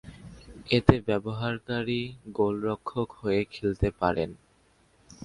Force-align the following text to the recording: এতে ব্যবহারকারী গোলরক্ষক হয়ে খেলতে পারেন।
এতে 0.69 0.95
ব্যবহারকারী 1.07 2.01
গোলরক্ষক 2.37 3.09
হয়ে 3.19 3.41
খেলতে 3.53 3.87
পারেন। 3.99 4.29